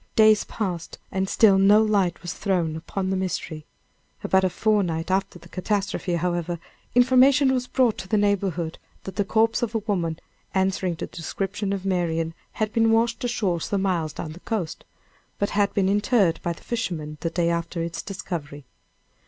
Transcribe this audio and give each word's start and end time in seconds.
Days 0.15 0.45
passed 0.45 0.97
and 1.11 1.29
still 1.29 1.59
no 1.59 1.79
light 1.79 2.23
was 2.23 2.33
thrown 2.33 2.75
upon 2.75 3.11
the 3.11 3.15
mystery. 3.15 3.67
About 4.23 4.43
a 4.43 4.49
fortnight 4.49 5.11
after 5.11 5.37
the 5.37 5.47
catastrophe, 5.47 6.15
however, 6.15 6.57
information 6.95 7.53
was 7.53 7.67
brought 7.67 7.99
to 7.99 8.07
the 8.07 8.17
neighborhood 8.17 8.79
that 9.03 9.15
the 9.15 9.23
corpse 9.23 9.61
of 9.61 9.75
a 9.75 9.85
woman, 9.85 10.17
answering 10.55 10.95
to 10.95 11.05
the 11.05 11.15
description 11.15 11.71
of 11.71 11.85
Marian, 11.85 12.33
had 12.53 12.73
been 12.73 12.89
washed 12.91 13.23
ashore 13.23 13.61
some 13.61 13.83
miles 13.83 14.11
down 14.11 14.31
the 14.31 14.39
coast, 14.39 14.85
but 15.37 15.51
had 15.51 15.71
been 15.75 15.87
interred 15.87 16.39
by 16.41 16.51
the 16.53 16.63
fishermen, 16.63 17.19
the 17.21 17.29
day 17.29 17.51
after 17.51 17.83
its 17.83 18.01
discovery. 18.01 18.65